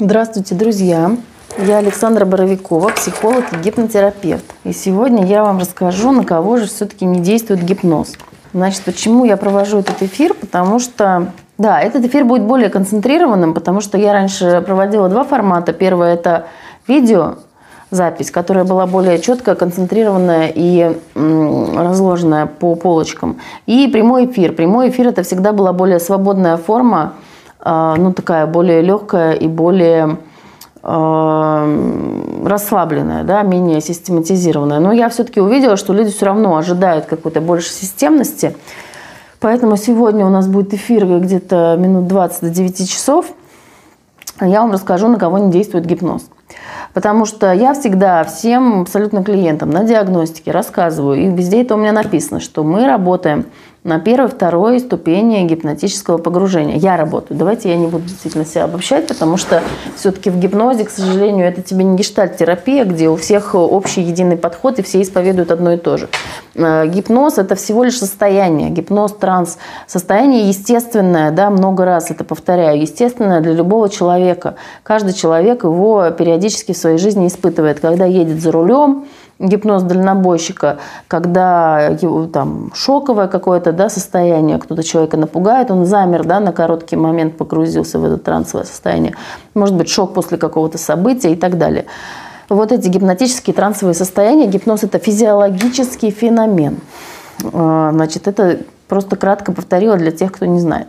[0.00, 1.10] Здравствуйте, друзья!
[1.58, 4.44] Я Александра Боровикова, психолог и гипнотерапевт.
[4.62, 8.12] И сегодня я вам расскажу, на кого же все-таки не действует гипноз.
[8.54, 10.34] Значит, почему я провожу этот эфир?
[10.34, 15.72] Потому что, да, этот эфир будет более концентрированным, потому что я раньше проводила два формата.
[15.72, 16.46] Первое– это
[16.86, 17.38] видео,
[17.90, 23.40] запись, которая была более четкая, концентрированная и разложенная по полочкам.
[23.66, 24.52] И прямой эфир.
[24.52, 27.14] Прямой эфир– это всегда была более свободная форма,
[27.64, 30.18] ну, такая более легкая и более
[30.82, 31.66] а,
[32.44, 34.78] расслабленная, да, менее систематизированная.
[34.78, 38.56] Но я все-таки увидела, что люди все равно ожидают какой-то больше системности.
[39.40, 43.26] Поэтому сегодня у нас будет эфир где-то минут 20 до 9 часов.
[44.40, 46.30] Я вам расскажу, на кого не действует гипноз.
[46.94, 51.92] Потому что я всегда всем абсолютно клиентам на диагностике рассказываю, и везде это у меня
[51.92, 53.46] написано, что мы работаем
[53.84, 56.76] на первой, второй ступени гипнотического погружения.
[56.76, 57.38] Я работаю.
[57.38, 59.62] Давайте я не буду действительно себя обобщать, потому что
[59.96, 64.78] все-таки в гипнозе, к сожалению, это тебе не гештальт-терапия, где у всех общий единый подход
[64.78, 66.08] и все исповедуют одно и то же.
[66.54, 68.70] Э, гипноз– это всего лишь состояние.
[68.70, 74.56] Гипноз, транс– состояние естественное, да, много раз это повторяю, естественное для любого человека.
[74.82, 79.06] Каждый человек его периодически в своей жизни испытывает, когда едет за рулем,
[79.38, 86.40] гипноз дальнобойщика, когда его, там шоковое какое-то да, состояние, кто-то человека напугает, он замер, да,
[86.40, 89.14] на короткий момент погрузился в это трансовое состояние.
[89.54, 91.86] Может быть, шок после какого-то события и так далее.
[92.48, 96.78] Вот эти гипнотические трансовые состояния, гипноз– это физиологический феномен.
[97.52, 100.88] А, значит, это просто кратко повторила для тех, кто не знает.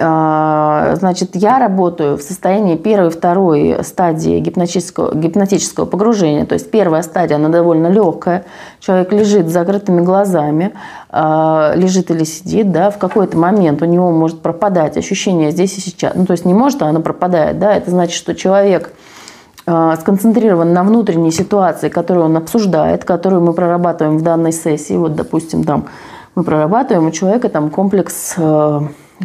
[0.00, 6.46] А, значит, я работаю в состоянии первой и второй стадии гипнотического, гипнотического погружения.
[6.46, 8.44] То есть первая стадия, она довольно легкая.
[8.78, 10.72] Человек лежит с закрытыми глазами,
[11.10, 15.80] а, лежит или сидит, да, в какой-то момент у него может пропадать ощущение здесь и
[15.80, 16.12] сейчас.
[16.14, 18.92] Ну, то есть не может, а оно пропадает, да, это значит, что человек
[19.66, 24.94] а, сконцентрирован на внутренней ситуации, которую он обсуждает, которую мы прорабатываем в данной сессии.
[24.94, 25.86] Вот, допустим, там
[26.36, 28.36] мы прорабатываем у человека там комплекс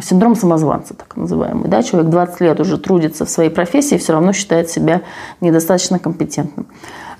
[0.02, 1.68] Синдром самозванца, так называемый.
[1.68, 1.82] Да?
[1.82, 5.02] Человек 20 лет уже трудится в своей профессии, все равно считает себя
[5.40, 6.66] недостаточно компетентным.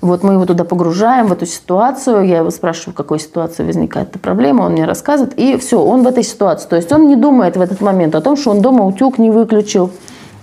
[0.01, 2.25] Вот мы его туда погружаем, в эту ситуацию.
[2.25, 4.63] Я его спрашиваю, в какой ситуации возникает эта проблема.
[4.63, 5.33] Он мне рассказывает.
[5.39, 6.67] И все, он в этой ситуации.
[6.67, 9.31] То есть он не думает в этот момент о том, что он дома утюг не
[9.31, 9.91] выключил.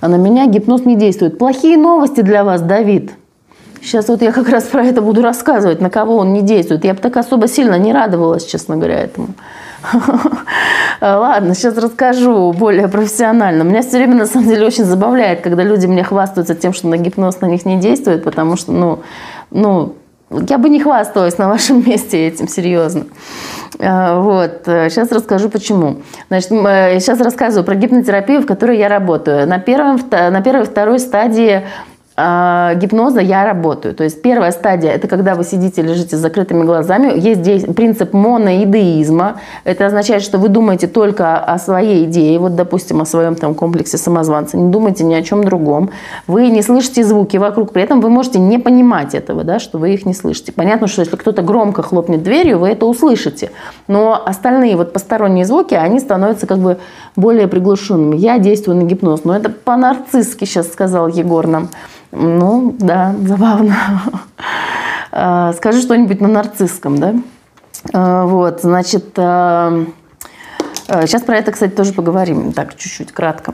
[0.01, 1.39] А на меня гипноз не действует.
[1.39, 3.13] Плохие новости для вас, Давид.
[3.83, 6.85] Сейчас вот я как раз про это буду рассказывать, на кого он не действует.
[6.85, 9.29] Я бы так особо сильно не радовалась, честно говоря, этому.
[11.01, 13.63] Ладно, сейчас расскажу более профессионально.
[13.63, 16.97] Меня все время, на самом деле, очень забавляет, когда люди мне хвастаются тем, что на
[16.97, 19.01] гипноз на них не действует, потому что, ну,
[19.51, 19.95] ну,
[20.49, 23.05] я бы не хвасталась на вашем месте этим, серьезно.
[23.79, 24.63] А, вот.
[24.65, 25.97] Сейчас расскажу, почему.
[26.29, 29.47] Значит, сейчас рассказываю про гипнотерапию, в которой я работаю.
[29.47, 31.63] На, первом, на первой и второй стадии
[32.15, 33.95] а, гипноза я работаю.
[33.95, 37.19] То есть первая стадия– это когда вы сидите, лежите с закрытыми глазами.
[37.19, 39.41] Есть здесь принцип моноидеизма.
[39.65, 43.97] Это означает, что вы думаете только о своей идее, вот, допустим, о своем там комплексе
[43.97, 44.59] самозванца.
[44.59, 45.91] Не думайте ни о чем другом.
[46.27, 47.73] Вы не слышите звуки вокруг.
[47.73, 50.53] При этом вы можете не понимать этого, да, что вы их не слышите.
[50.53, 53.51] Понятно, что если кто-то громко хлопнет дверью, вы это услышите.
[53.89, 56.79] Но остальные вот посторонние звуки, они становятся как бы
[57.17, 58.17] более приглушенными.
[58.17, 59.25] Я действую на гипноз.
[59.25, 61.69] Но это по-нарцисски сейчас сказал Егор нам.
[62.13, 63.77] Ну, да, забавно.
[65.15, 67.15] А, скажи что-нибудь на нарциссском, да?
[67.93, 69.85] А, вот, значит, сейчас
[71.27, 73.53] про это, кстати, тоже поговорим, так, чуть-чуть, кратко.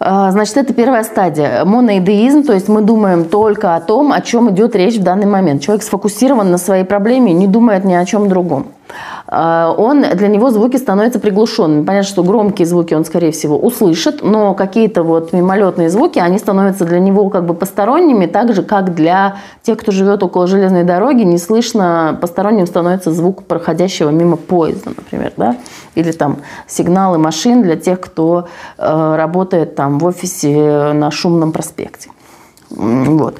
[0.00, 1.62] Значит, это первая стадия.
[1.66, 5.60] Моноидеизм, то есть мы думаем только о том, о чем идет речь в данный момент.
[5.60, 8.68] Человек сфокусирован на своей проблеме, не думает ни о чем другом.
[9.26, 11.84] А, он, для него звуки становятся приглушенными.
[11.84, 16.84] Понятно, что громкие звуки он, скорее всего, услышит, но какие-то вот мимолетные звуки, они становятся
[16.84, 21.22] для него как бы посторонними, так же, как для тех, кто живет около железной дороги,
[21.22, 25.56] не слышно, посторонним становится звук проходящего мимо поезда, например, да,
[25.94, 28.48] или там сигналы машин для тех, кто
[28.78, 32.10] э, работает там в офисе на шумном проспекте.
[32.70, 33.38] Вот.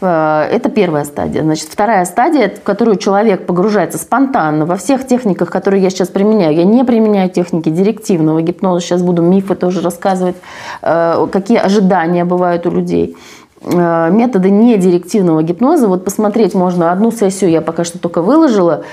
[0.00, 1.42] Э, это первая стадия.
[1.42, 6.54] Значит, вторая стадия, в которую человек погружается спонтанно во всех техниках, которые я сейчас применяю.
[6.54, 8.80] Я не применяю техники директивного гипноза.
[8.80, 10.36] Сейчас буду мифы тоже рассказывать,
[10.82, 13.16] э, какие ожидания бывают у людей
[13.62, 15.88] э, методы недирективного гипноза.
[15.88, 18.84] Вот посмотреть можно одну сессию, я пока что только выложила.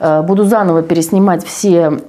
[0.00, 2.00] Э, буду заново переснимать все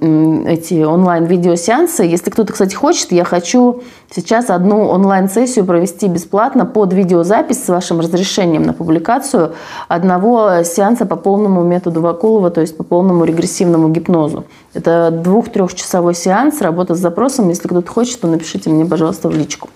[0.46, 2.04] эти онлайн-видеосеансы.
[2.04, 8.00] Если кто-то, кстати, хочет, я хочу сейчас одну онлайн-сессию провести бесплатно под видеозапись с вашим
[8.00, 9.54] разрешением на публикацию
[9.88, 14.44] одного сеанса по полному методу Вакулова, то есть по полному регрессивному гипнозу.
[14.74, 17.48] Это двух-трехчасовой сеанс, работа с запросом.
[17.48, 19.68] Если кто-то хочет, то напишите мне, пожалуйста, в личку.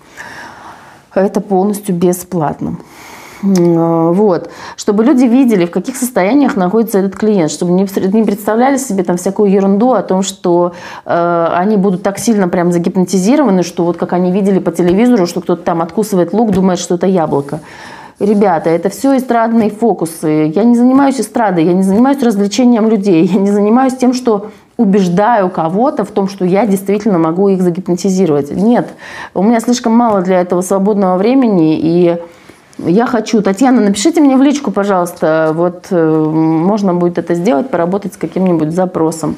[1.14, 2.76] Это полностью бесплатно.
[3.42, 4.50] Вот.
[4.76, 9.16] Чтобы люди видели, в каких состояниях находится этот клиент, чтобы не, не представляли себе там
[9.16, 10.72] всякую ерунду о том, что
[11.04, 15.40] э, они будут так сильно прям загипнотизированы, что вот как они видели по телевизору, что
[15.40, 17.60] кто-то там откусывает лук, думает, что это яблоко.
[18.18, 20.52] Ребята, это все эстрадные фокусы.
[20.54, 25.48] Я не занимаюсь эстрадой, я не занимаюсь развлечением людей, я не занимаюсь тем, что убеждаю
[25.50, 28.50] кого-то в том, что я действительно могу их загипнотизировать.
[28.50, 28.88] Нет,
[29.34, 32.18] у меня слишком мало для этого свободного времени, и
[32.86, 33.42] я хочу.
[33.42, 35.52] Татьяна, напишите мне в личку, пожалуйста.
[35.54, 39.36] Вот э, можно будет это сделать, поработать с каким-нибудь запросом.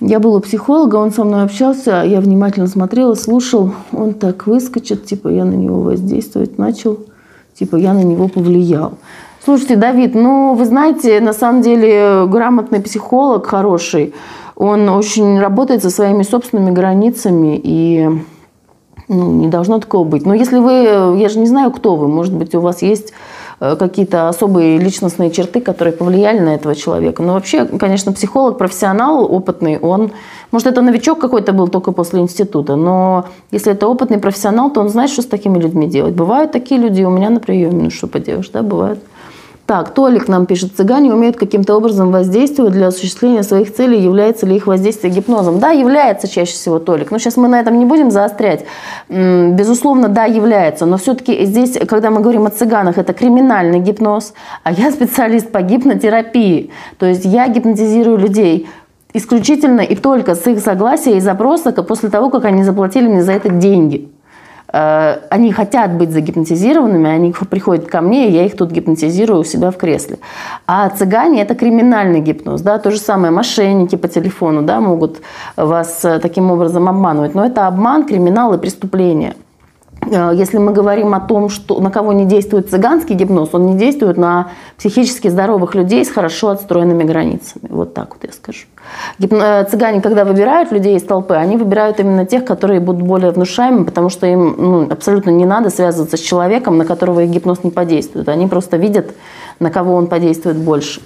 [0.00, 3.72] Я был у психолога, он со мной общался, я внимательно смотрела, слушал.
[3.92, 6.98] Он так выскочит, типа я на него воздействовать начал,
[7.54, 8.94] типа я на него повлиял.
[9.44, 14.14] Слушайте, Давид, ну вы знаете, на самом деле грамотный психолог хороший,
[14.56, 18.08] он очень работает со своими собственными границами и
[19.08, 20.24] ну, не должно такого быть.
[20.26, 23.12] Но если вы, я же не знаю, кто вы, может быть, у вас есть
[23.60, 27.22] э, какие-то особые личностные черты, которые повлияли на этого человека.
[27.22, 30.12] Но вообще, конечно, психолог, профессионал опытный, он,
[30.52, 34.88] может, это новичок какой-то был только после института, но если это опытный профессионал, то он
[34.88, 36.14] знает, что с такими людьми делать.
[36.14, 39.00] Бывают такие люди у меня на приеме, ну что поделаешь, да, бывают.
[39.66, 43.98] Так, Толик нам пишет, цыгане умеют каким-то образом воздействовать для осуществления своих целей.
[43.98, 45.58] Является ли их воздействие гипнозом?
[45.58, 47.10] Да, является чаще всего, Толик.
[47.10, 48.66] Но сейчас мы на этом не будем заострять.
[49.08, 50.84] Безусловно, да, является.
[50.84, 54.34] Но все-таки здесь, когда мы говорим о цыганах, это криминальный гипноз,
[54.64, 56.70] а я специалист по гипнотерапии.
[56.98, 58.68] То есть я гипнотизирую людей
[59.14, 63.32] исключительно и только с их согласия и запроса после того, как они заплатили мне за
[63.32, 64.10] это деньги.
[64.74, 69.44] Э, они хотят быть загипнотизированными, они приходят ко мне, и я их тут гипнотизирую у
[69.44, 70.18] себя в кресле.
[70.66, 72.60] А цыгане– это криминальный гипноз.
[72.60, 72.78] Да?
[72.78, 75.20] То же самое мошенники по телефону да, могут
[75.56, 77.36] вас э, таким образом обманывать.
[77.36, 79.34] Но это обман, криминал и преступление.
[80.10, 83.76] Э, если мы говорим о том, что на кого не действует цыганский гипноз, он не
[83.76, 84.48] действует на
[84.78, 87.66] психически здоровых людей с хорошо отстроенными границами.
[87.68, 88.66] Вот так вот я скажу.
[89.20, 93.84] Э, цыгане, когда выбирают людей из толпы, они выбирают именно тех, которые будут более внушаемыми,
[93.84, 97.70] потому что им ну, абсолютно не надо связываться с человеком, на которого их гипноз не
[97.70, 98.28] подействует.
[98.28, 99.14] Они просто видят,
[99.60, 101.00] на кого он подействует больше.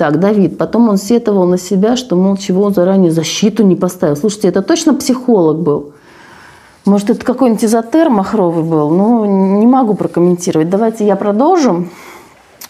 [0.00, 4.16] Так, Давид, потом он сетовал на себя, что, мол, чего он заранее защиту не поставил.
[4.16, 5.92] Слушайте, это точно психолог был?
[6.86, 8.90] Может, это какой-нибудь изотер махровый был?
[8.90, 10.70] Ну, не могу прокомментировать.
[10.70, 11.86] Давайте я продолжу.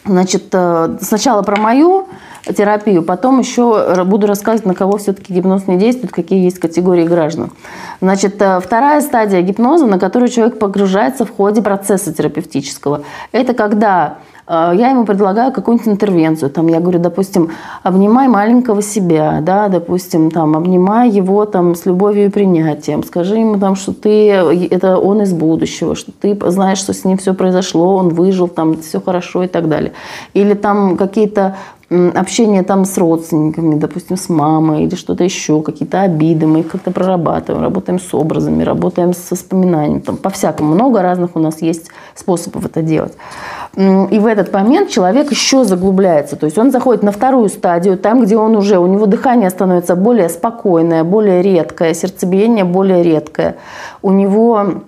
[0.04, 2.08] Значит, э, сначала про мою
[2.44, 7.52] терапию, потом еще буду рассказывать, на кого все-таки гипноз не действует, какие есть категории граждан.
[8.00, 13.02] Значит, э, вторая стадия гипноза, на которую человек погружается в ходе процесса терапевтического,
[13.32, 14.18] это когда
[14.50, 16.50] я ему предлагаю какую-нибудь интервенцию.
[16.50, 17.50] Там, я говорю, допустим,
[17.84, 23.04] обнимай маленького себя, да, допустим, там, обнимай его там, с любовью и принятием.
[23.04, 27.16] Скажи ему, там, что ты, это он из будущего, что ты знаешь, что с ним
[27.18, 29.92] все произошло, он выжил, там, все хорошо и так далее.
[30.34, 31.54] Или там какие-то
[31.90, 36.92] общение там с родственниками, допустим, с мамой или что-то еще, какие-то обиды, мы их как-то
[36.92, 40.74] прорабатываем, работаем с образами, работаем с воспоминаниями, там по-всякому.
[40.74, 43.14] Много разных у нас есть способов это делать.
[43.76, 48.22] И в этот момент человек еще заглубляется, то есть он заходит на вторую стадию, там,
[48.22, 53.56] где он уже, у него дыхание становится более спокойное, более редкое, сердцебиение более редкое,
[54.02, 54.82] у него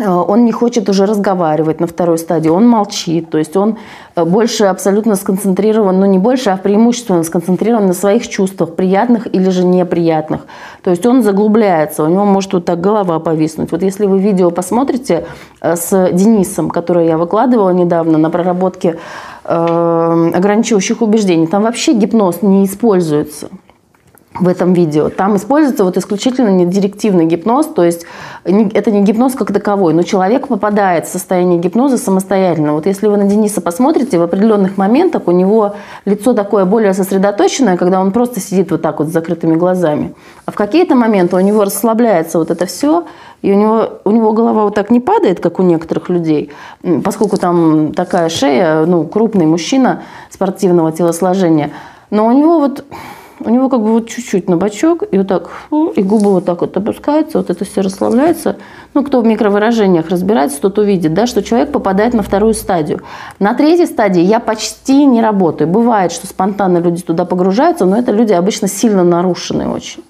[0.00, 3.76] он не хочет уже разговаривать на второй стадии, он молчит, то есть он
[4.16, 9.50] э, больше абсолютно сконцентрирован, ну не больше, а преимущественно сконцентрирован на своих чувствах, приятных или
[9.50, 10.46] же неприятных.
[10.82, 13.70] То есть он заглубляется, у него может вот так голова повиснуть.
[13.70, 15.26] Вот если вы видео посмотрите
[15.60, 18.98] э, с Денисом, которое я выкладывала недавно на проработке
[19.44, 23.48] ограничивающих убеждений, там вообще гипноз не используется
[24.34, 25.10] в этом видео.
[25.10, 28.06] Там используется вот исключительно недирективный гипноз, то есть
[28.44, 32.72] это не гипноз как таковой, но человек попадает в состояние гипноза самостоятельно.
[32.72, 35.74] Вот если вы на Дениса посмотрите, в определенных моментах у него
[36.06, 40.14] лицо такое более сосредоточенное, когда он просто сидит вот так вот с закрытыми глазами.
[40.46, 43.04] А в какие-то моменты у него расслабляется вот это все,
[43.42, 46.50] и у него, у него голова вот так не падает, как у некоторых людей,
[47.04, 51.70] поскольку там такая шея, ну, крупный мужчина спортивного телосложения.
[52.10, 52.84] Но у него вот
[53.44, 56.60] у него как бы вот чуть-чуть на бочок, и вот так, и губы вот так
[56.60, 58.56] вот опускаются, вот это все расслабляется.
[58.94, 63.00] Ну, кто в микровыражениях разбирается, тот увидит, да, что человек попадает на вторую стадию.
[63.38, 65.68] На третьей стадии я почти не работаю.
[65.68, 70.02] Бывает, что спонтанно люди туда погружаются, но это люди обычно сильно нарушенные очень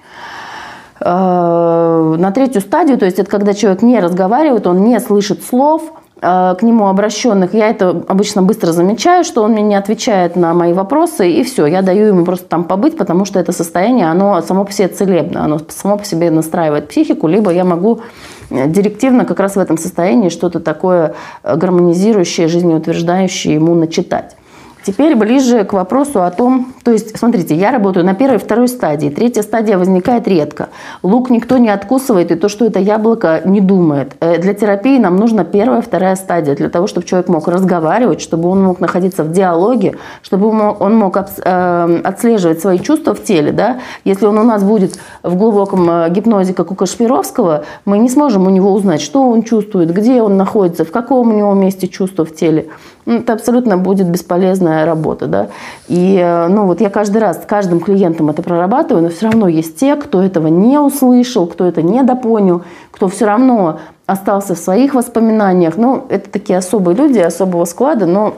[1.00, 5.82] э, на третью стадию, то есть это когда человек не разговаривает, он не слышит слов,
[6.22, 10.72] к нему обращенных, я это обычно быстро замечаю, что он мне не отвечает на мои
[10.72, 14.64] вопросы, и все, я даю ему просто там побыть, потому что это состояние, оно само
[14.64, 18.02] по себе целебно, оно само по себе настраивает психику, либо я могу
[18.50, 24.36] директивно как раз в этом состоянии что-то такое гармонизирующее, жизнеутверждающее ему начитать.
[24.84, 28.66] Теперь ближе к вопросу о том, то есть, смотрите, я работаю на первой и второй
[28.66, 29.10] стадии.
[29.10, 30.70] Третья стадия возникает редко.
[31.04, 34.16] Лук никто не откусывает, и то, что это яблоко, не думает.
[34.20, 38.48] Э, для терапии нам нужна первая вторая стадия, для того, чтобы человек мог разговаривать, чтобы
[38.48, 43.52] он мог находиться в диалоге, чтобы он мог э, отслеживать свои чувства в теле.
[43.52, 43.78] Да?
[44.04, 48.48] Если он у нас будет в глубоком э, гипнозе, как у Кашпировского, мы не сможем
[48.48, 52.24] у него узнать, что он чувствует, где он находится, в каком у него месте чувства
[52.24, 52.66] в теле.
[53.04, 55.26] Ну, это абсолютно будет бесполезная работа.
[55.26, 55.48] Да?
[55.88, 59.48] И э, ну, вот я каждый раз с каждым клиентом это прорабатываю, но все равно
[59.48, 64.58] есть те, кто этого не услышал, кто это не допонял, кто все равно остался в
[64.58, 65.76] своих воспоминаниях.
[65.76, 68.34] Ну, это такие особые люди, особого склада, но,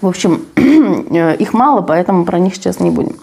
[0.00, 0.46] в общем,
[1.38, 3.16] их мало, поэтому про них сейчас не будем.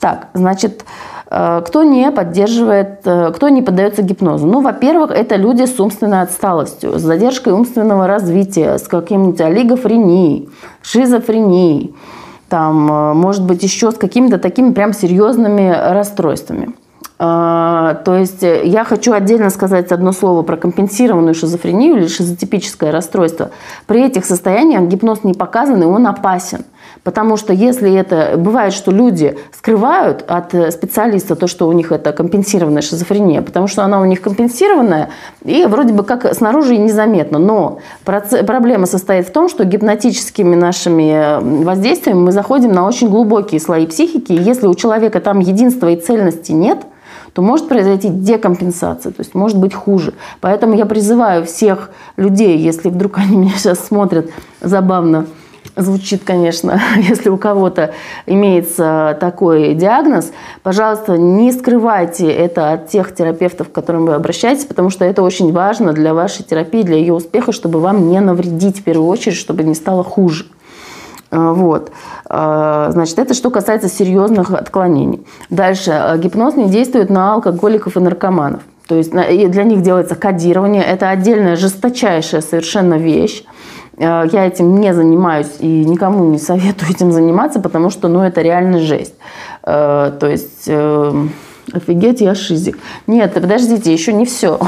[0.00, 0.84] Так, значит,
[1.15, 4.46] Э, кто не поддерживает, э, кто не поддается гипнозу?
[4.46, 10.48] Ну, во-первых, это люди с умственной отсталостью, с задержкой умственного развития, с каким-нибудь олигофренией,
[10.82, 11.94] шизофренией,
[12.48, 16.74] там, э, может быть, еще с какими-то такими прям серьезными расстройствами.
[17.18, 23.50] То есть я хочу отдельно сказать одно слово про компенсированную шизофрению или шизотипическое расстройство.
[23.86, 26.64] При этих состояниях гипноз не показан, и он опасен.
[27.06, 28.34] Потому что если это...
[28.36, 33.68] Бывает, что люди скрывают от э, специалиста то, что у них это компенсированная шизофрения, потому
[33.68, 35.10] что она у них компенсированная,
[35.44, 37.38] и вроде бы как снаружи и незаметно.
[37.38, 43.60] Но проблема состоит в том, что гипнотическими нашими э, воздействиями мы заходим на очень глубокие
[43.60, 46.80] слои психики, и если у человека там единства и цельности нет–
[47.36, 50.14] то может произойти декомпенсация, то есть может быть хуже.
[50.40, 54.30] Поэтому я призываю всех людей, если вдруг они меня сейчас смотрят
[54.62, 55.26] забавно,
[55.76, 57.92] звучит, конечно, если у кого-то
[58.24, 64.88] имеется такой диагноз, пожалуйста, не скрывайте это от тех терапевтов, к которым вы обращаетесь, потому
[64.88, 68.82] что это очень важно для вашей терапии, для ее успеха, чтобы вам не навредить в
[68.82, 70.46] первую очередь, чтобы не стало хуже.
[71.30, 71.90] А, вот.
[72.28, 75.26] А, значит, это что касается серьезных отклонений.
[75.50, 75.90] Дальше.
[75.90, 78.62] А, гипноз не действует на алкоголиков и наркоманов.
[78.88, 80.84] То есть для них делается кодирование.
[80.84, 83.44] Это отдельная жесточайшая совершенно вещь.
[83.96, 88.42] Э, я этим не занимаюсь и никому не советую этим заниматься, потому что ну, это
[88.42, 89.14] реально жесть.
[89.62, 91.32] Э, то есть эм,
[91.72, 92.78] Офигеть, я шизик.
[93.08, 94.60] Нет, подождите, еще не все.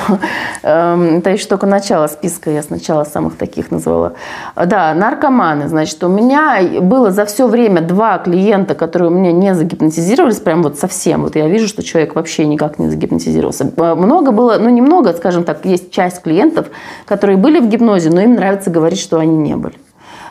[0.62, 4.14] Эм, это еще только начало списка, я сначала самых таких назвала.
[4.56, 5.68] Да, наркоманы.
[5.68, 10.62] Значит, у меня было за все время два клиента, которые у меня не загипнотизировались, прям
[10.62, 11.22] вот совсем.
[11.22, 13.70] Вот я вижу, что человек вообще никак не загипнотизировался.
[13.76, 16.66] Э, много было, ну немного, скажем так, есть часть клиентов,
[17.04, 19.76] которые были в гипнозе, но им нравится говорить, что они не были.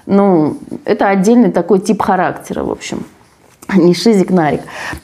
[0.06, 3.06] Ну, это отдельный такой тип характера, в общем
[3.76, 4.62] не шизик, нарик.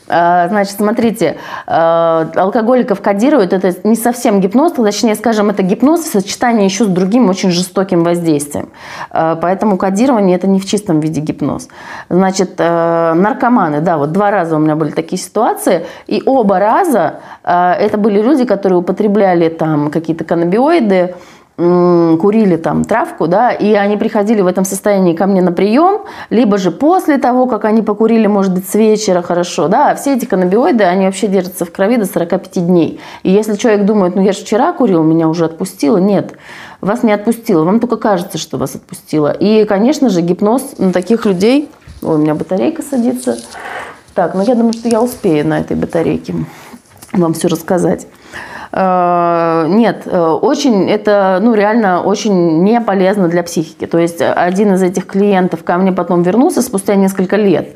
[0.08, 6.12] А, значит, смотрите, а, алкоголиков кодируют, это не совсем гипноз, точнее, скажем, это гипноз в
[6.12, 8.70] сочетании еще с другим очень жестоким воздействием.
[9.10, 11.68] А, поэтому кодирование это не в чистом виде гипноз.
[12.10, 17.98] Значит, наркоманы, да, вот два раза у меня были такие ситуации, и оба раза это
[17.98, 21.16] были люди, которые употребляли там какие-то каннабиоиды,
[21.56, 26.58] курили там травку, да, и они приходили в этом состоянии ко мне на прием, либо
[26.58, 30.84] же после того, как они покурили, может быть, с вечера хорошо, да, все эти каннабиоиды,
[30.84, 33.00] они вообще держатся в крови до 45 дней.
[33.22, 36.34] И если человек думает, ну я же вчера курил, меня уже отпустило, нет,
[36.82, 39.32] вас не отпустило, вам только кажется, что вас отпустило.
[39.32, 41.70] И, конечно же, гипноз на таких людей,
[42.02, 43.38] ой, у меня батарейка садится,
[44.16, 46.34] так, ну я думаю, что я успею на этой батарейке
[47.12, 48.08] вам все рассказать.
[48.76, 53.86] Э, нет, э, очень это, ну, реально очень не полезно для психики.
[53.86, 57.76] То есть один из этих клиентов ко мне потом вернулся спустя несколько лет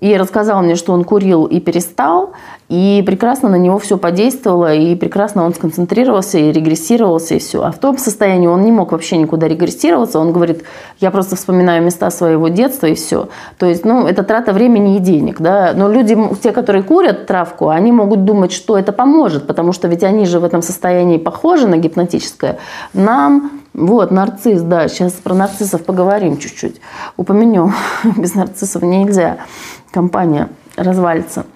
[0.00, 2.32] и рассказал мне, что он курил и перестал,
[2.68, 7.62] и прекрасно на него все подействовало, и прекрасно он сконцентрировался и регрессировался, и все.
[7.62, 10.18] А в том состоянии он не мог вообще никуда регрессироваться.
[10.18, 10.64] Он говорит,
[11.00, 13.28] я просто вспоминаю места своего детства, и все.
[13.58, 15.72] То есть, ну, это трата времени и денег, да.
[15.74, 20.02] Но люди, те, которые курят травку, они могут думать, что это поможет, потому что ведь
[20.02, 22.58] они же в этом состоянии похожи на гипнотическое.
[22.92, 26.80] Нам вот, нарцисс, да, сейчас про нарциссов поговорим чуть-чуть.
[27.16, 27.74] Упомянем.
[28.16, 29.38] Без нарциссов нельзя.
[29.90, 31.46] Компания развалится.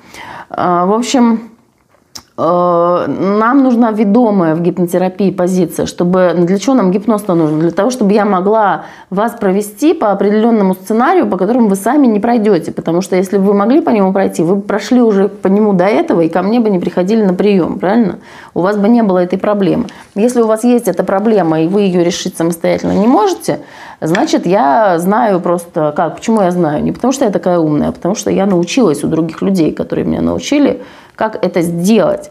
[0.50, 1.50] А, в общем,
[2.38, 7.59] нам нужна ведомая в гипнотерапии позиция, чтобы для чего нам гипноз-то нужен?
[7.59, 12.21] Для того, чтобы я могла вас провести по определенному сценарию, по которому вы сами не
[12.21, 12.71] пройдете.
[12.71, 15.87] Потому что если бы вы могли по нему пройти, вы прошли уже по нему до
[15.87, 18.21] этого и ко мне бы не приходили на прием, правильно?
[18.54, 19.87] У вас бы не было этой проблемы.
[20.14, 23.62] Если у вас есть эта проблема, и вы ее решить самостоятельно не можете,
[24.00, 26.14] значит, я знаю просто как.
[26.14, 26.85] Почему я знаю?
[26.85, 30.07] Не потому что я такая умная, а потому что я научилась у других людей, которые
[30.07, 30.83] меня научили,
[31.18, 32.30] как это сделать.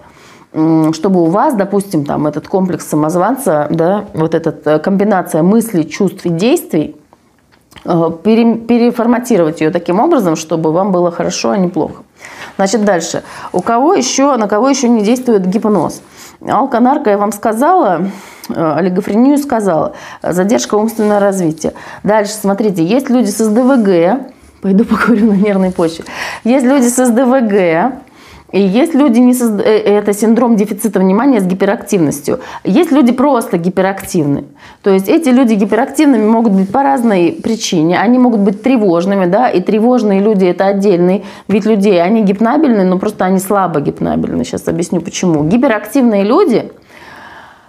[0.94, 6.25] чтобы у вас, допустим, там этот комплекс самозванца, да, вот эта э, комбинация мыслей, чувств
[6.25, 6.96] и действий,
[7.84, 12.03] э, пере, переформатировать ее таким образом, чтобы вам было хорошо, а не плохо.
[12.56, 13.24] Значит, дальше.
[13.51, 16.01] У кого еще, на кого еще не действует гипноз?
[16.48, 18.08] Алконарко я вам сказала,
[18.50, 21.74] э, олигофрению сказала, задержка умственного развития.
[22.03, 26.06] Дальше, смотрите, есть люди с СДВГ, пойду поговорю на нервной почве,
[26.46, 28.07] есть люди с СДВГ,
[28.51, 29.63] и есть люди, не созда...
[29.63, 32.39] Э, это синдром дефицита внимания с гиперактивностью.
[32.63, 34.46] Есть люди просто гиперактивны.
[34.84, 38.00] То есть эти люди гиперактивными могут быть по разной причине.
[38.00, 42.01] Они могут быть тревожными, да, и тревожные люди это отдельный вид людей.
[42.01, 44.46] Они гипнабельны, но просто они слабо гипнабельны.
[44.46, 45.44] Сейчас объясню почему.
[45.44, 46.72] Гиперактивные люди,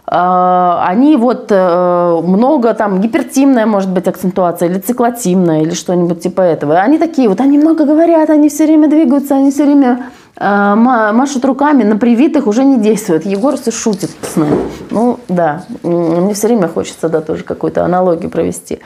[0.07, 6.43] э, они вот э, много там гипертимная может быть акцентуация или циклотимная или что-нибудь типа
[6.43, 6.79] этого.
[6.79, 11.45] Они такие вот, они много говорят, они все время двигаются, они все время Э, машут
[11.45, 13.27] руками, на привитых уже не действует.
[13.27, 14.59] Егор все шутит с нами.
[14.91, 18.81] Ну, да, мне все время хочется, да, тоже какую-то аналогию провести.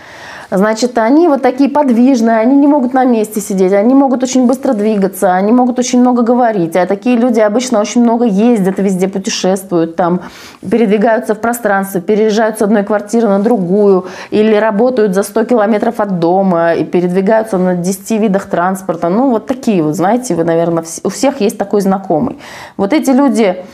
[0.54, 4.74] Значит, они вот такие подвижные, они не могут на месте сидеть, они могут очень быстро
[4.74, 6.76] двигаться, они могут очень много говорить.
[6.76, 10.20] А такие люди обычно очень много ездят, везде путешествуют, там
[10.60, 16.18] передвигаются в пространстве, переезжают с одной квартиры на другую или работают за 100 километров от
[16.18, 19.08] дома и передвигаются на 10 видах транспорта.
[19.08, 22.38] Ну, вот такие вот, знаете, вы, наверное, у всех есть такой знакомый.
[22.76, 23.64] Вот эти люди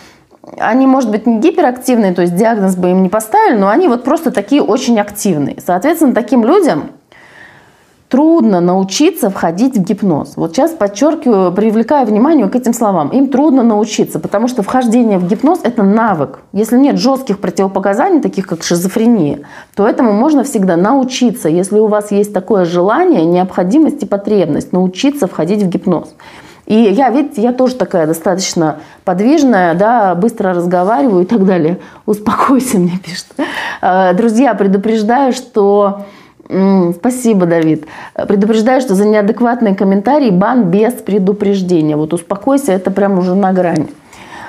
[0.59, 4.05] они, может быть, не гиперактивные, то есть диагноз бы им не поставили, но они вот
[4.05, 5.57] просто такие очень активные.
[5.65, 6.91] Соответственно, таким людям
[8.09, 10.35] трудно научиться входить в гипноз.
[10.37, 13.11] Вот сейчас подчеркиваю, привлекаю внимание к этим словам.
[13.11, 16.41] Им трудно научиться, потому что вхождение в гипноз– это навык.
[16.53, 19.41] Если нет жестких противопоказаний, таких как шизофрения,
[19.75, 21.49] то этому можно всегда научиться.
[21.49, 26.15] Если у вас есть такое желание, необходимость и потребность научиться входить в гипноз.
[26.69, 31.79] И я, видите, я тоже такая достаточно подвижная, да, быстро разговариваю и так далее.
[32.05, 33.25] Успокойся, мне пишет.
[33.81, 36.03] Э, друзья, предупреждаю, что...
[36.95, 37.87] Спасибо, Давид.
[38.15, 41.97] Предупреждаю, что за неадекватные комментарии бан без предупреждения.
[41.97, 43.89] Вот успокойся, это прям уже на грани.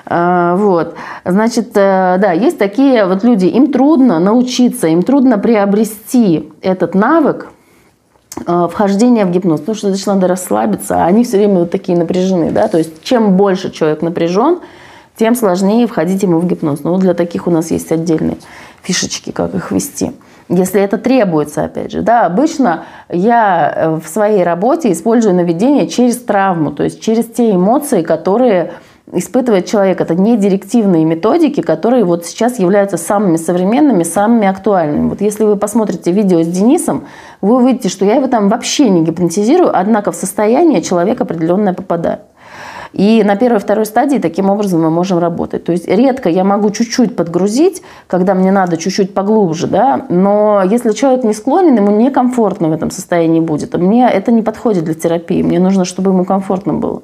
[0.06, 0.96] Э, вот.
[1.24, 7.48] Значит, э, да, есть такие вот люди, им трудно научиться, им трудно приобрести этот навык,
[8.46, 12.52] вхождение в гипноз, потому что значит надо расслабиться, а они все время вот такие напряжены,
[12.52, 14.60] да, то есть чем больше человек напряжен,
[15.20, 16.84] тем сложнее входить ему в гипноз.
[16.84, 18.38] Но ну, для таких у нас есть отдельные
[18.82, 20.14] фишечки, как их вести.
[20.48, 22.02] Если это требуется, опять же.
[22.02, 27.52] Да, обычно я э, в своей работе использую наведение через травму, то есть через те
[27.52, 28.72] эмоции, которые
[29.12, 30.02] испытывает человек.
[30.02, 35.10] Это не директивные методики, которые вот сейчас являются самыми современными, самыми актуальными.
[35.10, 37.06] Вот если вы посмотрите видео с Денисом,
[37.42, 42.22] вы увидите, что я его там вообще не гипнотизирую, однако в состояние человек определенное попадает.
[42.92, 45.64] И на первой и второй стадии таким образом мы можем работать.
[45.64, 50.92] То есть редко я могу чуть-чуть подгрузить, когда мне надо чуть-чуть поглубже, да, но если
[50.94, 53.78] человек не склонен, ему некомфортно в этом состоянии будет.
[53.78, 57.04] Мне это не подходит для терапии, мне нужно, чтобы ему комфортно было.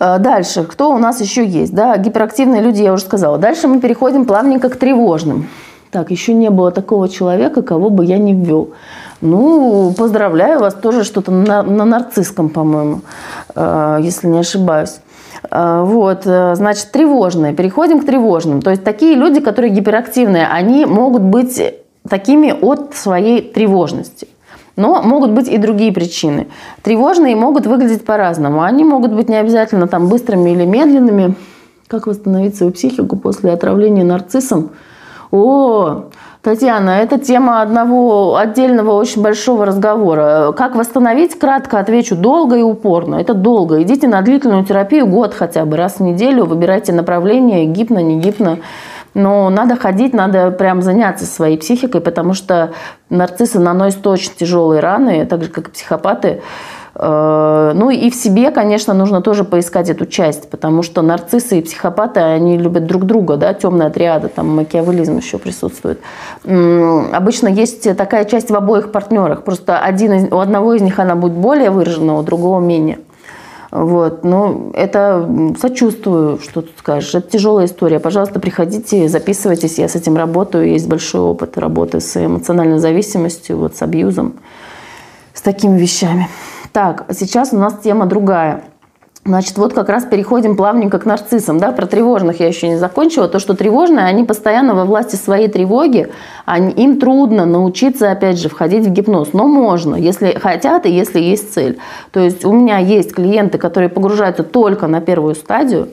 [0.00, 1.74] Э, дальше, кто у нас еще есть?
[1.74, 3.38] Да, гиперактивные люди, я уже сказала.
[3.38, 5.48] Дальше мы переходим плавненько к тревожным.
[5.90, 8.70] Так, еще не было такого человека, кого бы я не ввел.
[9.20, 13.00] Ну, поздравляю вас, тоже что-то на, на нарциссском, по-моему,
[13.54, 15.00] э, если не ошибаюсь.
[15.50, 17.54] Э, вот, значит, тревожные.
[17.54, 18.62] Переходим к тревожным.
[18.62, 21.60] То есть такие люди, которые гиперактивные, они могут быть
[22.08, 24.28] такими от своей тревожности.
[24.78, 26.46] Но могут быть и другие причины.
[26.82, 28.62] Тревожные могут выглядеть по-разному.
[28.62, 31.34] Они могут быть не обязательно там быстрыми или медленными.
[31.88, 34.70] Как восстановить свою психику после отравления нарциссом?
[35.32, 36.04] О,
[36.42, 40.52] Татьяна, это тема одного отдельного очень большого разговора.
[40.56, 41.36] Как восстановить?
[41.36, 42.14] Кратко отвечу.
[42.14, 43.16] Долго и упорно.
[43.16, 43.82] Это долго.
[43.82, 45.76] Идите на длительную терапию год хотя бы.
[45.76, 48.58] Раз в неделю выбирайте направление, гипно, не гипно.
[49.14, 52.72] Но надо ходить, надо прям заняться своей психикой, потому что
[53.10, 56.42] нарциссы наносят очень тяжелые раны, так же, как и психопаты.
[56.98, 61.62] Э, ну и в себе, конечно, нужно тоже поискать эту часть, потому что нарциссы и
[61.62, 66.00] психопаты, они любят друг друга, да, темная триада, там макиавелизм еще присутствует.
[66.44, 71.14] Обычно есть такая часть в обоих партнерах, просто один из, у одного из них она
[71.14, 72.98] будет более выражена, у другого менее.
[73.70, 74.24] Вот.
[74.24, 75.28] Но это
[75.60, 77.14] сочувствую, что тут скажешь.
[77.14, 78.00] Это тяжелая история.
[78.00, 79.78] Пожалуйста, приходите, записывайтесь.
[79.78, 80.68] Я с этим работаю.
[80.68, 84.34] Есть большой опыт работы с эмоциональной зависимостью, вот, с абьюзом,
[85.34, 86.28] с такими вещами.
[86.72, 88.64] Так, сейчас у нас тема другая.
[89.28, 91.58] Значит, вот как раз переходим плавненько к нарциссам.
[91.58, 91.70] Да?
[91.72, 93.28] Про тревожных я еще не закончила.
[93.28, 96.08] То, что тревожные, они постоянно во власти своей тревоги.
[96.46, 99.34] Они, им трудно научиться, опять же, входить в гипноз.
[99.34, 101.78] Но можно, если хотят и если есть цель.
[102.10, 105.88] То есть у меня есть клиенты, которые погружаются только на первую стадию,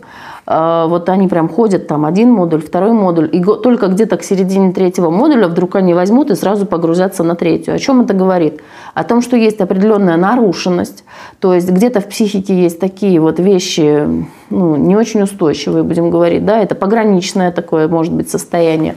[0.45, 5.09] вот они прям ходят, там один модуль, второй модуль, и только где-то к середине третьего
[5.09, 7.73] модуля вдруг они возьмут и сразу погрузятся на третью.
[7.73, 8.61] О чем это говорит?
[8.93, 11.03] О том, что есть определенная нарушенность,
[11.39, 14.07] то есть где-то в психике есть такие вот вещи,
[14.49, 18.95] ну, не очень устойчивые, будем говорить, да, это пограничное такое, может быть, состояние.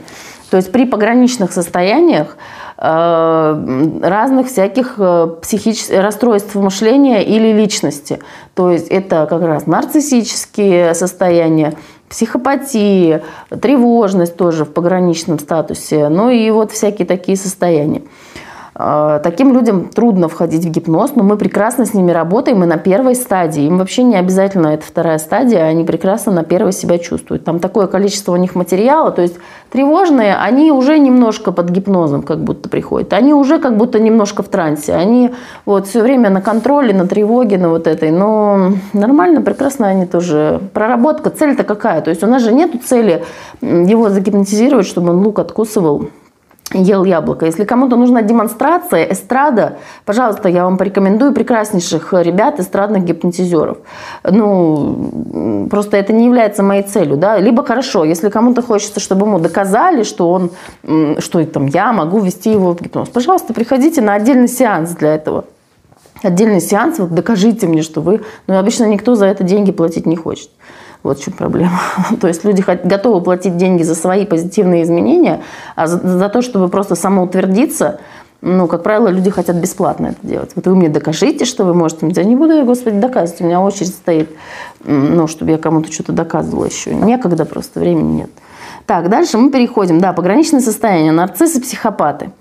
[0.51, 2.37] То есть при пограничных состояниях
[2.81, 8.19] разных всяких э, психических расстройств мышления или личности.
[8.55, 11.73] То есть это как раз нарциссические состояния,
[12.09, 18.01] психопатия, тревожность тоже в пограничном статусе, ну и вот всякие такие состояния.
[18.81, 22.77] А, таким людям трудно входить в гипноз, но мы прекрасно с ними работаем и на
[22.77, 23.63] первой стадии.
[23.63, 27.43] Им вообще не обязательно это вторая стадия, они прекрасно на первой себя чувствуют.
[27.43, 29.35] Там такое количество у них материала, то есть
[29.69, 33.11] тревожные, они уже немножко под гипнозом как будто приходят.
[33.11, 34.93] Они уже как будто немножко в трансе.
[34.93, 35.31] Они
[35.65, 38.11] вот все время на контроле, на тревоге, на вот этой.
[38.11, 40.61] Но нормально, прекрасно они тоже.
[40.73, 41.99] Проработка, цель-то какая?
[41.99, 43.25] То есть у нас же нет цели
[43.59, 46.07] его загипнотизировать, чтобы он лук откусывал
[46.73, 47.45] ел яблоко.
[47.45, 53.77] Если кому-то нужна демонстрация, эстрада, пожалуйста, я вам порекомендую прекраснейших ребят, эстрадных гипнотизеров.
[54.23, 57.39] Ну, просто это не является моей целью, да.
[57.39, 60.51] Либо хорошо, если кому-то хочется, чтобы ему доказали, что он,
[61.19, 65.45] что там я могу вести его в гипноз, пожалуйста, приходите на отдельный сеанс для этого.
[66.21, 68.17] Отдельный сеанс, вот докажите мне, что вы...
[68.47, 70.49] Но ну, обычно никто за это деньги платить не хочет.
[71.03, 71.79] Вот в чем проблема.
[72.21, 75.41] то есть люди готовы платить деньги за свои позитивные изменения,
[75.75, 77.99] а за, за то, чтобы просто самоутвердиться,
[78.41, 80.51] ну, как правило, люди хотят бесплатно это делать.
[80.55, 82.07] Вот вы мне докажите, что вы можете.
[82.07, 83.41] Я не буду я, Господи, доказывать.
[83.41, 84.29] У меня очередь стоит,
[84.85, 86.93] ну, чтобы я кому-то что-то доказывала еще.
[86.95, 88.29] Некогда просто, времени нет.
[88.85, 89.99] Так, дальше мы переходим.
[89.99, 91.11] Да, пограничное состояние.
[91.11, 92.31] Нарциссы, психопаты.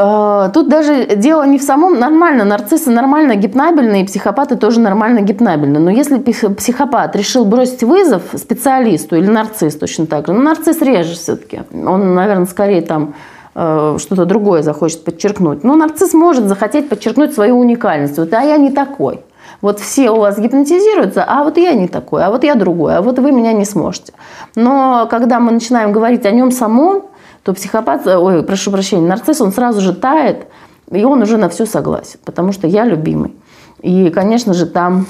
[0.00, 2.44] Э, тут даже дело не в самом нормально.
[2.44, 5.78] Нарциссы нормально гипнабельные, психопаты тоже нормально гипнабельны.
[5.78, 11.14] Но если психопат решил бросить вызов специалисту или нарцисс точно так же, ну нарцисс реже
[11.14, 11.62] все-таки.
[11.72, 13.14] Он, наверное, скорее там
[13.54, 15.64] э, что-то другое захочет подчеркнуть.
[15.64, 18.16] Но нарцисс может захотеть подчеркнуть свою уникальность.
[18.18, 19.20] Вот, а я не такой.
[19.60, 23.02] Вот все у вас гипнотизируются, а вот я не такой, а вот я другой, а
[23.02, 24.14] вот вы меня не сможете.
[24.54, 27.02] Но когда мы начинаем говорить о нем самом,
[27.42, 30.46] то психопат, ой, прошу прощения, нарцисс, он сразу же тает,
[30.90, 33.34] и он уже на все согласен, потому что я любимый.
[33.80, 35.06] И, конечно же, там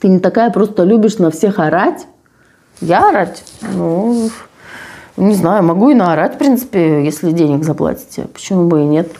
[0.00, 2.06] ты не такая просто любишь на всех орать.
[2.80, 3.44] Я орать?
[3.74, 4.30] Ну,
[5.16, 8.22] не знаю, могу и наорать, в принципе, если денег заплатите.
[8.32, 9.10] Почему бы и нет?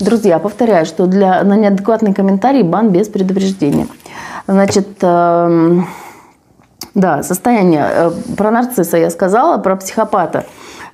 [0.00, 3.86] Друзья, повторяю, что для, на неадекватный комментарий бан без предупреждения.
[4.46, 5.82] Значит, э,
[6.94, 7.86] да, состояние.
[7.88, 10.44] Э, про нарцисса я сказала, про психопата.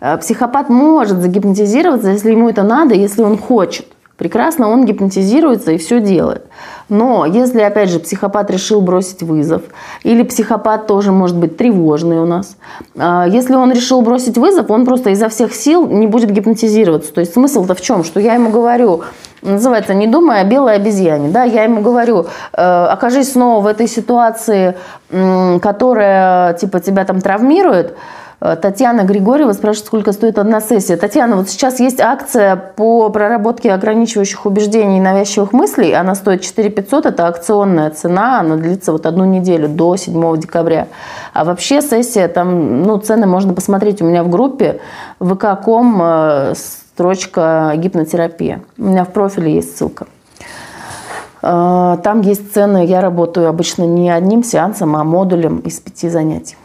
[0.00, 3.86] Э, психопат может загипнотизироваться, если ему это надо, если он хочет.
[4.16, 6.46] Прекрасно он гипнотизируется и все делает.
[6.88, 9.62] Но если, опять же, психопат решил бросить вызов,
[10.04, 12.56] или психопат тоже может быть тревожный у нас,
[12.94, 17.12] э, если он решил бросить вызов, он просто изо всех сил не будет гипнотизироваться.
[17.12, 18.04] То есть смысл-то в чем?
[18.04, 19.02] Что я ему говорю,
[19.46, 21.28] называется «Не думай о белой обезьяне».
[21.28, 24.76] Да, я ему говорю, э, окажись снова в этой ситуации,
[25.10, 27.96] э, которая типа тебя там травмирует,
[28.40, 30.96] э, Татьяна Григорьева спрашивает, сколько стоит одна сессия.
[30.96, 35.92] Татьяна, вот сейчас есть акция по проработке ограничивающих убеждений и навязчивых мыслей.
[35.92, 40.88] Она стоит 4 500, это акционная цена, она длится вот одну неделю до 7 декабря.
[41.32, 44.80] А вообще сессия, там, ну, цены можно посмотреть у меня в группе
[45.20, 46.54] vk.com
[46.96, 48.62] строчка гипнотерапия.
[48.78, 50.06] У меня в профиле есть ссылка.
[51.42, 56.56] А, там есть цены, я работаю обычно не одним сеансом, а модулем из пяти занятий.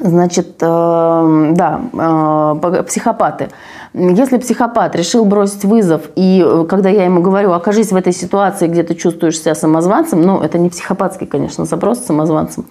[0.00, 3.50] Значит, э, да, э, психопаты.
[3.94, 8.66] Если психопат решил бросить вызов, и э, когда я ему говорю, окажись в этой ситуации,
[8.66, 12.66] где ты чувствуешь себя самозванцем, ну, это не психопатский, конечно, запрос самозванцем,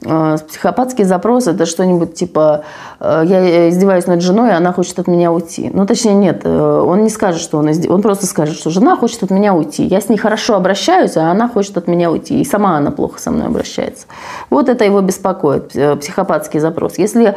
[0.00, 2.64] психопатский запрос– это что-нибудь типа
[3.00, 5.70] э, «я издеваюсь над женой, она хочет от меня уйти».
[5.74, 7.90] Ну, точнее, нет, э, он не скажет, что он издев...
[7.90, 9.84] Он просто скажет, что жена хочет от меня уйти.
[9.84, 12.40] Я с ней хорошо обращаюсь, а она хочет от меня уйти.
[12.40, 14.06] И сама она плохо со мной обращается.
[14.48, 16.96] Вот это его беспокоит, психопатский запрос.
[16.96, 17.34] Если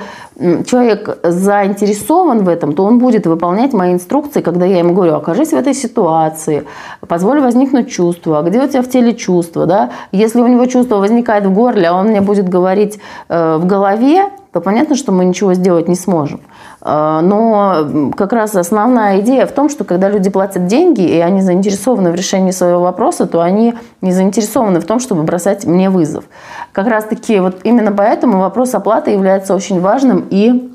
[0.65, 5.49] человек заинтересован в этом, то он будет выполнять мои инструкции, когда я ему говорю, окажись
[5.49, 6.65] в этой ситуации,
[7.07, 9.91] позволь возникнуть чувство, а где у тебя в теле чувство, да?
[10.11, 14.29] Если у него чувство возникает в горле, а он мне будет говорить э, в голове,
[14.51, 16.41] то понятно, что мы ничего сделать не сможем.
[16.81, 21.41] Э, но как раз основная идея в том, что когда люди платят деньги, и они
[21.41, 26.25] заинтересованы в решении своего вопроса, то они не заинтересованы в том, чтобы бросать мне вызов.
[26.71, 30.73] Как раз таки вот именно поэтому вопрос оплаты является очень важным и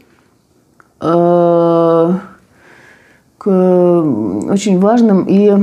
[1.00, 2.12] э,
[3.38, 5.56] к, очень важным и...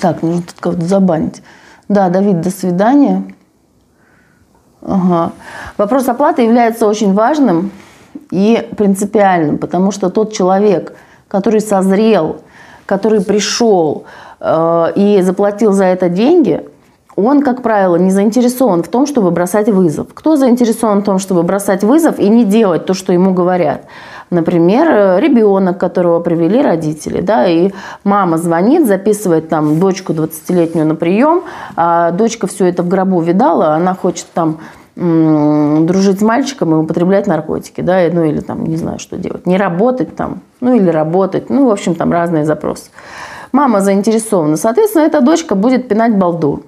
[0.00, 1.42] Так, нужно тут кого-то забанить.
[1.88, 3.24] Да, Давид, до свидания.
[4.84, 5.32] Ага.
[5.78, 7.70] Вопрос оплаты является очень важным
[8.30, 10.94] и принципиальным, потому что тот человек,
[11.28, 12.36] который созрел,
[12.86, 14.04] который пришел
[14.40, 16.64] э, и заплатил за это деньги,
[17.16, 20.08] он, как правило, не заинтересован в том, чтобы бросать вызов.
[20.12, 23.82] Кто заинтересован в том, чтобы бросать вызов и не делать то, что ему говорят?
[24.30, 27.70] Например, э, ребенок, которого привели родители, да, и
[28.04, 31.42] мама звонит, записывает там дочку 20-летнюю на прием,
[31.76, 34.58] а дочка все это в гробу видала, она хочет там
[34.96, 39.56] дружить с мальчиком и употреблять наркотики, да, ну или там, не знаю, что делать, не
[39.56, 42.90] работать там, ну или работать, ну, в общем, там разные запросы.
[43.50, 46.62] Мама заинтересована, соответственно, эта дочка будет пинать балду.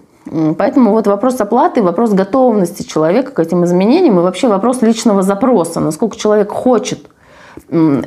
[0.58, 5.78] Поэтому вот вопрос оплаты, вопрос готовности человека к этим изменениям и вообще вопрос личного запроса,
[5.78, 7.06] насколько человек хочет–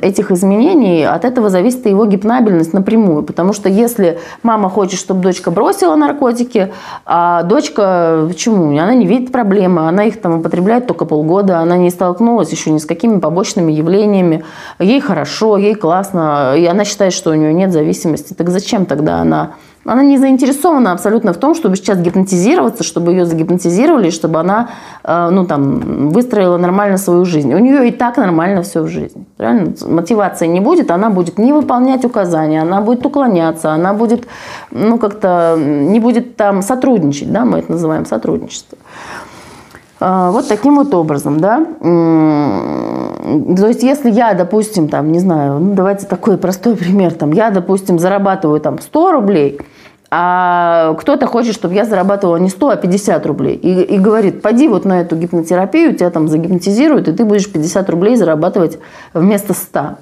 [0.00, 3.22] этих изменений, от этого зависит его гипнабельность напрямую.
[3.22, 6.72] Потому что если мама хочет, чтобы дочка бросила наркотики,
[7.04, 8.70] а дочка, почему?
[8.78, 12.78] Она не видит проблемы, она их там употребляет только полгода, она не столкнулась еще ни
[12.78, 14.44] с какими побочными явлениями,
[14.78, 18.34] ей хорошо, ей классно, и она считает, что у нее нет зависимости.
[18.34, 19.52] Так зачем тогда она
[19.90, 24.68] она не заинтересована абсолютно в том, чтобы сейчас гипнотизироваться, чтобы ее загипнотизировали, чтобы она
[25.02, 27.52] э, ну, там, выстроила нормально свою жизнь.
[27.52, 29.24] У нее и так нормально все в жизни.
[29.36, 29.74] Правильно?
[29.84, 34.28] Мотивации не будет, она будет не выполнять указания, она будет уклоняться, она будет
[34.70, 38.78] ну, как-то не будет там сотрудничать, да, мы это называем сотрудничество.
[39.98, 41.66] А, вот таким вот образом, да.
[41.80, 47.50] То есть, если я, допустим, там, не знаю, ну, давайте такой простой пример, там, я,
[47.50, 49.58] допустим, зарабатываю там 100 рублей,
[50.10, 53.54] а кто-то хочет, чтобы я зарабатывала не 100, а 50 рублей.
[53.54, 57.88] И, и говорит, пойди вот на эту гипнотерапию, тебя там загипнотизируют, и ты будешь 50
[57.90, 58.78] рублей зарабатывать
[59.14, 59.98] вместо 100.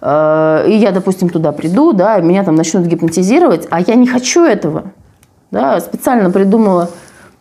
[0.00, 4.44] А, и я, допустим, туда приду, да, меня там начнут гипнотизировать, а я не хочу
[4.44, 4.92] этого.
[5.50, 6.90] Да, специально придумала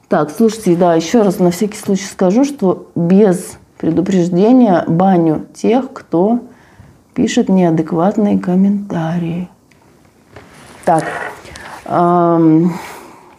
[0.09, 6.39] так, слушайте, да, еще раз на всякий случай скажу, что без предупреждения баню тех, кто
[7.13, 9.49] пишет неадекватные комментарии.
[10.85, 11.03] Так,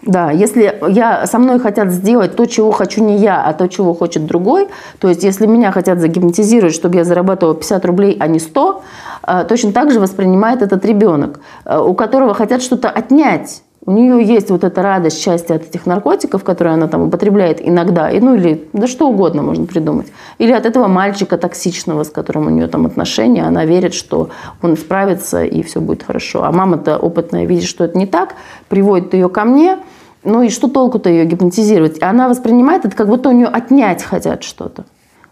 [0.02, 3.94] да, если я, со мной хотят сделать то, чего хочу не я, а то, чего
[3.94, 4.68] хочет другой,
[5.00, 8.82] то есть если меня хотят загипнотизировать, чтобы я зарабатывала 50 рублей, а не 100,
[9.26, 14.22] э, точно так же воспринимает этот ребенок, э, у которого хотят что-то отнять у нее
[14.22, 18.35] есть вот эта радость, счастье от этих наркотиков, которые она там употребляет иногда, и, ну
[18.35, 20.09] или да что угодно можно придумать.
[20.37, 24.29] Или от этого мальчика токсичного, с которым у нее там отношения, она верит, что
[24.61, 26.44] он справится и все будет хорошо.
[26.44, 28.35] А мама-то опытная видит, что это не так,
[28.68, 29.79] приводит ее ко мне,
[30.22, 32.03] ну и что толку-то ее гипнотизировать?
[32.03, 34.85] Она воспринимает это, как будто у нее отнять хотят что-то.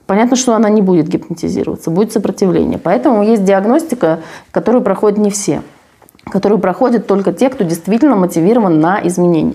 [0.07, 2.79] Понятно, что она не будет гипнотизироваться, будет сопротивление.
[2.79, 5.61] Поэтому есть диагностика, которую проходят не все
[6.31, 9.55] которую проходят только те, кто действительно мотивирован на изменения.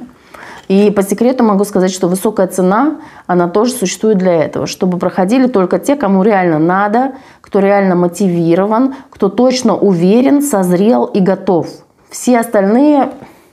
[0.68, 5.48] И по секрету могу сказать, что высокая цена, она тоже существует для этого, чтобы проходили
[5.48, 11.68] только те, кому реально надо, кто реально мотивирован, кто точно уверен, созрел и готов.
[12.10, 13.12] Все остальные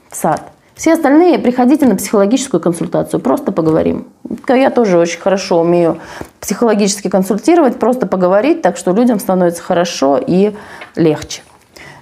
[0.09, 0.43] в сад.
[0.75, 4.07] Все остальные приходите на психологическую консультацию, просто поговорим.
[4.47, 5.99] Я тоже очень хорошо умею
[6.39, 10.55] психологически консультировать, просто поговорить, так что людям становится хорошо и
[10.95, 11.41] легче.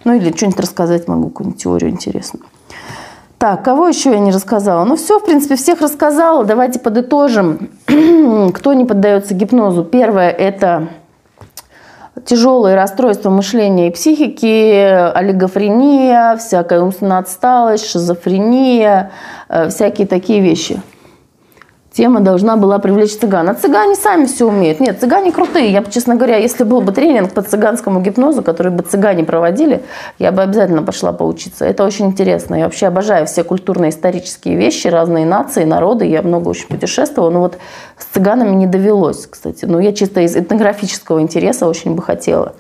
[0.08, 2.46] Ну или что-нибудь рассказать могу, какую-нибудь теорию интересную.
[3.38, 4.86] Так, кого еще я не рассказала?
[4.86, 6.46] Ну все, в принципе, всех рассказала.
[6.46, 7.72] Давайте подытожим.
[8.54, 9.84] Кто не поддается гипнозу?
[9.84, 10.88] Первое– это
[12.24, 19.12] тяжелые расстройства мышления и психики, олигофрения, всякая умственная отсталость, шизофрения,
[19.50, 20.82] э, всякие такие вещи–
[21.98, 23.50] тема должна была привлечь цыган.
[23.50, 24.80] А цыгане сами все умеют.
[24.80, 25.72] Нет, цыгане крутые.
[25.72, 29.84] Я бы, честно говоря, если был бы тренинг по цыганскому гипнозу, который бы цыгане проводили,
[30.20, 31.66] я бы обязательно пошла поучиться.
[31.66, 32.54] Это очень интересно.
[32.54, 36.06] Я вообще обожаю все культурно-исторические вещи, разные нации, народы.
[36.06, 37.32] Я много очень путешествовала.
[37.32, 37.58] Но вот
[37.98, 39.66] с цыганами не довелось, кстати.
[39.66, 42.54] Но я чисто из этнографического интереса очень бы хотела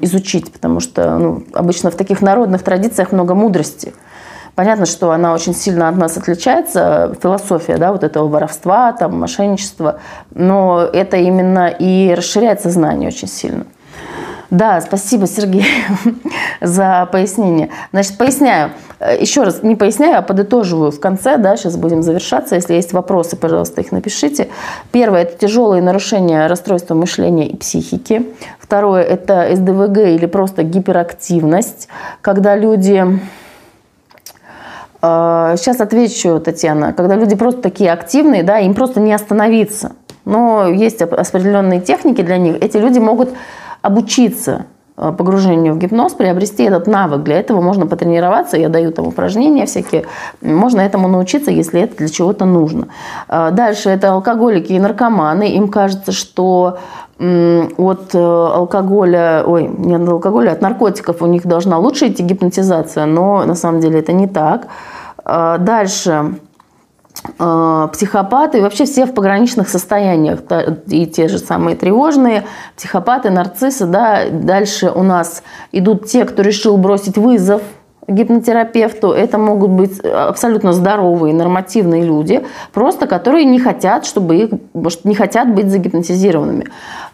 [0.00, 3.92] изучить, потому что ну, обычно в таких народных традициях много мудрости–
[4.58, 10.00] Понятно, что она очень сильно от нас отличается, философия да, вот этого воровства, там, мошенничества,
[10.34, 13.66] но это именно и расширяет сознание очень сильно.
[14.50, 15.64] Да, спасибо, Сергей,
[16.60, 17.70] за пояснение.
[17.92, 18.72] Значит, поясняю.
[19.20, 22.56] Еще раз, не поясняю, а подытоживаю в конце, да, сейчас будем завершаться.
[22.56, 24.48] Если есть вопросы, пожалуйста, их напишите.
[24.90, 28.26] Первое– это тяжелые нарушения расстройства мышления и психики.
[28.58, 31.86] Второе– это СДВГ или просто гиперактивность,
[32.22, 33.20] когда люди
[35.00, 36.92] Сейчас а, отвечу, Татьяна.
[36.92, 39.92] Когда люди просто такие активные, да, им просто не остановиться.
[40.24, 42.56] Но есть определенные техники для них.
[42.60, 43.30] Эти люди могут
[43.80, 47.22] обучиться э, погружению в гипноз, приобрести этот навык.
[47.22, 50.06] Для этого можно потренироваться, я даю там упражнения всякие.
[50.42, 52.88] Можно этому научиться, если это для чего-то нужно.
[53.28, 55.52] Э, дальше это алкоголики и наркоманы.
[55.52, 56.78] Им кажется, что
[57.18, 63.44] от алкоголя, ой, не от алкоголя, от наркотиков у них должна лучше идти гипнотизация, но
[63.44, 64.68] на самом деле это не так.
[65.24, 66.36] Дальше
[67.38, 70.40] Э, психопаты, и вообще все в пограничных состояниях,
[70.86, 72.44] и те же самые тревожные,
[72.76, 77.62] психопаты, нарциссы, да, дальше у нас идут те, кто решил бросить вызов
[78.06, 84.50] гипнотерапевту, это могут быть абсолютно здоровые, нормативные люди, просто которые не хотят, чтобы их,
[85.04, 86.66] не хотят быть загипнотизированными.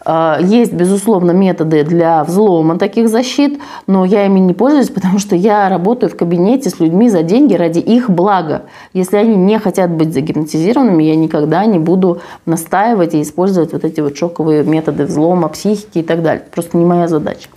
[0.05, 5.35] А, есть, безусловно, методы для взлома таких защит, но я ими не пользуюсь, потому что
[5.35, 8.63] я работаю в кабинете с людьми за деньги ради их блага.
[8.93, 13.99] Если они не хотят быть загипнотизированными, я никогда не буду настаивать и использовать вот эти
[13.99, 16.43] вот шоковые методы взлома психики и так далее.
[16.53, 17.49] Просто не моя задача.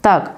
[0.00, 0.32] Так,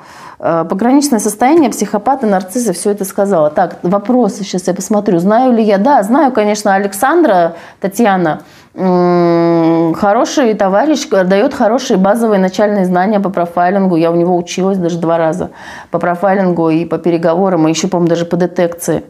[0.44, 3.48] Э, пограничное состояние, психопаты, нарциссы, все это сказала.
[3.48, 5.20] Так, вопросы сейчас я посмотрю.
[5.20, 5.78] Знаю ли я?
[5.78, 8.42] Да, знаю, конечно, Александра, Татьяна,
[8.74, 13.96] хороший товарищ, дает хорошие базовые начальные знания по профайлингу.
[13.96, 15.50] Я у него училась даже два раза
[15.90, 19.04] по профайлингу и по переговорам, и еще, по-моему, даже по детекции.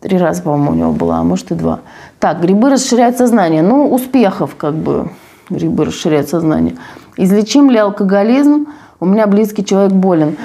[0.00, 1.80] Три раза, по-моему, у него было, а может и два.
[2.18, 3.62] Так, грибы расширяют сознание.
[3.62, 5.10] Ну, успехов, как бы,
[5.48, 6.76] грибы расширяют сознание.
[7.16, 8.66] Излечим ли алкоголизм?
[8.98, 10.36] У меня близкий человек болен.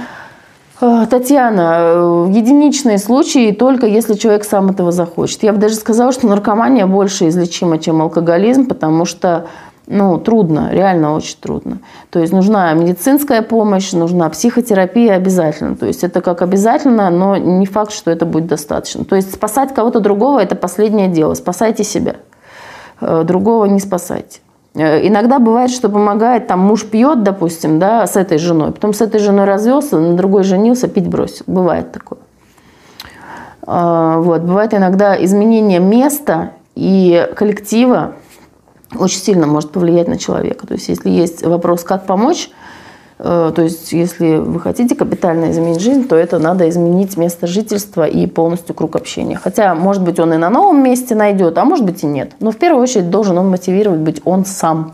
[0.80, 5.44] Э, Татьяна, э, единичные случаи только если человек сам этого захочет.
[5.44, 9.48] Я бы даже сказала, что наркомания больше излечима, чем алкоголизм, потому что
[9.88, 11.80] ну, трудно, реально очень трудно.
[12.10, 15.78] То есть нужна медицинская помощь, нужна психотерапия обязательно.
[15.78, 19.06] То есть это как обязательно, но не факт, что это будет достаточно.
[19.06, 21.34] То есть спасать кого-то другого– это последнее дело.
[21.36, 22.18] Спасайте себя.
[23.00, 24.40] Э, другого не спасайте.
[24.78, 29.02] Э, иногда бывает, что помогает, там муж пьет, допустим, да, с этой женой, потом с
[29.02, 31.44] этой женой развелся, на другой женился, пить бросил.
[31.48, 32.20] Бывает такое.
[33.66, 34.42] А, вот.
[34.42, 38.14] Бывает иногда изменение места и коллектива
[38.98, 40.68] очень сильно может повлиять на человека.
[40.68, 42.50] То есть если есть вопрос, как помочь,
[43.18, 48.28] то есть, если вы хотите капитально изменить жизнь, то это надо изменить место жительства и
[48.28, 49.36] полностью круг общения.
[49.36, 52.34] Хотя, может быть, он и на новом месте найдет, а может быть и нет.
[52.40, 54.94] Но в первую очередь должен он мотивировать быть он сам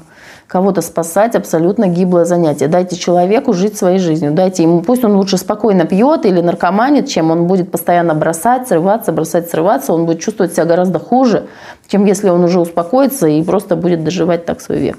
[0.53, 2.67] кого-то спасать абсолютно гиблое занятие.
[2.67, 4.33] Дайте человеку жить своей жизнью.
[4.33, 9.11] Дайте ему, пусть он лучше спокойно пьет или наркоманит, чем он будет постоянно бросать, срываться,
[9.11, 9.93] бросать, срываться.
[9.93, 11.47] Он будет чувствовать себя гораздо хуже,
[11.87, 14.97] чем если он уже успокоится и просто будет доживать так свой век.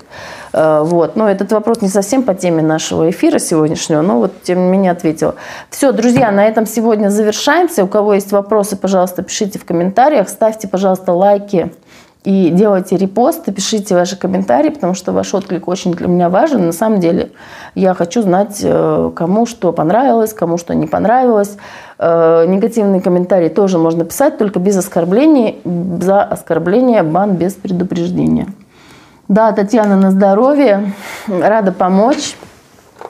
[0.52, 1.14] Э, вот.
[1.14, 4.90] Но этот вопрос не совсем по теме нашего эфира сегодняшнего, но вот тем не менее
[4.90, 5.36] ответила.
[5.70, 7.84] Все, друзья, на этом сегодня завершаемся.
[7.84, 11.70] У кого есть вопросы, пожалуйста, пишите в комментариях, ставьте, пожалуйста, лайки
[12.24, 16.64] и делайте репосты, пишите ваши комментарии, потому что ваш отклик очень для меня важен.
[16.64, 17.32] На самом деле
[17.74, 21.58] я хочу знать, э, кому что понравилось, кому что не понравилось.
[21.98, 25.60] Э, негативные комментарии тоже можно писать, только без оскорблений.
[26.00, 28.46] За оскорбление бан без предупреждения.
[29.28, 30.94] Да, Татьяна, на здоровье.
[31.28, 32.36] Рада помочь.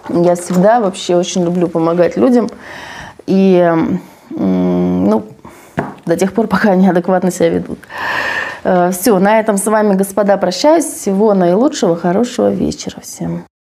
[0.08, 2.48] Я всегда вообще очень люблю помогать людям.
[3.26, 3.72] И
[4.30, 5.22] ну,
[6.04, 7.78] до тех пор, пока они адекватно себя ведут.
[8.64, 10.84] Э, Все, на этом с вами, господа, прощаюсь.
[10.86, 13.44] Всего наилучшего, хорошего вечера всем.